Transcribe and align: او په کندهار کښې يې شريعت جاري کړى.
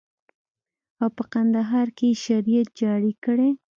او 1.01 1.09
په 1.17 1.23
کندهار 1.33 1.87
کښې 1.97 2.07
يې 2.13 2.21
شريعت 2.25 2.69
جاري 2.79 3.13
کړى. 3.23 3.49